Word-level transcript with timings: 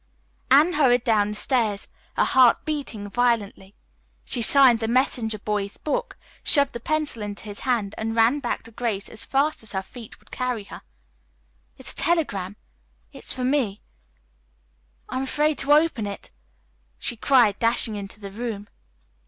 Anne 0.49 0.73
hurried 0.73 1.03
down 1.03 1.29
the 1.29 1.35
stairs, 1.35 1.87
her 2.17 2.23
heart 2.23 2.65
beating 2.65 3.07
violently. 3.07 3.75
She 4.25 4.41
signed 4.41 4.79
the 4.79 4.87
messenger 4.87 5.37
boy's 5.37 5.77
book, 5.77 6.17
shoved 6.43 6.73
the 6.73 6.79
pencil 6.79 7.21
into 7.21 7.43
his 7.43 7.59
hand 7.69 7.93
and 7.99 8.15
ran 8.15 8.39
back 8.39 8.63
to 8.63 8.71
Grace 8.71 9.07
as 9.09 9.23
fast 9.23 9.61
as 9.61 9.73
her 9.73 9.83
feet 9.83 10.17
would 10.19 10.31
carry 10.31 10.63
her. 10.63 10.81
"It's 11.77 11.91
a 11.91 11.95
telegram, 11.95 12.53
Grace. 13.11 13.25
It's 13.25 13.33
for 13.33 13.43
me. 13.43 13.83
I'm 15.07 15.21
afraid 15.21 15.59
to 15.59 15.71
open 15.73 16.07
it," 16.07 16.31
she 16.97 17.15
cried, 17.15 17.59
dashing 17.59 17.95
into 17.95 18.19
the 18.19 18.31
room. 18.31 18.69